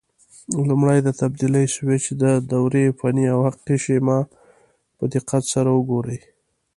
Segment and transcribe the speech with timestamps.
[0.69, 4.19] لومړی د تبدیل سویچ د دورې فني او حقیقي شیما
[4.97, 6.19] په دقت سره وګورئ.